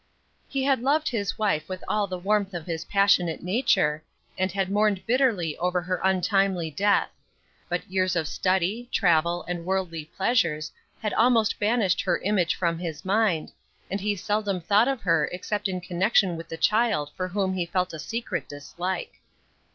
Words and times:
He 0.49 0.63
had 0.63 0.81
loved 0.81 1.09
his 1.09 1.37
wife 1.37 1.69
with 1.69 1.83
all 1.87 2.07
the 2.07 2.17
warmth 2.17 2.55
of 2.55 2.65
his 2.65 2.85
passionate 2.85 3.43
nature, 3.43 4.03
and 4.35 4.51
had 4.51 4.71
mourned 4.71 5.05
bitterly 5.05 5.55
over 5.59 5.79
her 5.79 6.01
untimely 6.03 6.71
death; 6.71 7.11
but 7.69 7.85
years 7.85 8.15
of 8.15 8.27
study, 8.27 8.89
travel 8.91 9.43
and 9.47 9.63
worldly 9.63 10.05
pleasures 10.05 10.71
had 11.03 11.13
almost 11.13 11.59
banished 11.59 12.01
her 12.01 12.17
image 12.17 12.55
from 12.55 12.79
his 12.79 13.05
mind, 13.05 13.51
and 13.91 14.01
he 14.01 14.15
seldom 14.15 14.59
thought 14.59 14.87
of 14.87 15.01
her 15.01 15.29
except 15.31 15.67
in 15.67 15.79
connection 15.79 16.35
with 16.35 16.49
the 16.49 16.57
child 16.57 17.11
for 17.15 17.27
whom 17.27 17.53
he 17.53 17.67
felt 17.67 17.93
a 17.93 17.99
secret 17.99 18.49
dislike. 18.49 19.21